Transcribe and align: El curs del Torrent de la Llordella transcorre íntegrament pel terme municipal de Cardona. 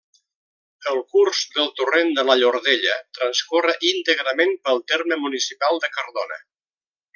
El 0.91 1.01
curs 1.15 1.41
del 1.57 1.69
Torrent 1.81 2.09
de 2.21 2.23
la 2.29 2.37
Llordella 2.39 2.97
transcorre 3.19 3.77
íntegrament 3.91 4.57
pel 4.67 4.83
terme 4.95 5.21
municipal 5.27 5.83
de 5.85 5.95
Cardona. 5.99 6.45